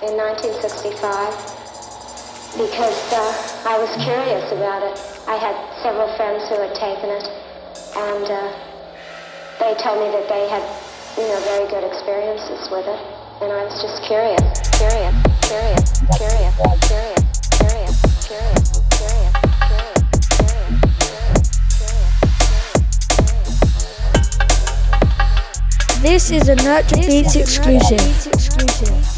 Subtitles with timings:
[0.00, 1.60] in 1965
[2.56, 4.96] because uh, I was curious about it.
[5.28, 5.52] I had
[5.84, 7.28] several friends who had taken it,
[8.00, 8.48] and uh,
[9.60, 10.64] they told me that they had,
[11.20, 13.00] you know, very good experiences with it,
[13.44, 14.40] and I was just curious,
[14.72, 15.12] curious,
[15.44, 16.56] curious, curious,
[16.88, 17.28] curious,
[17.60, 19.40] curious, curious, curious.
[26.00, 29.09] This is a Nurtured Beatz exclusive.